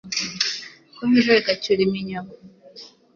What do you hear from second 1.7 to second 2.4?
iminyago.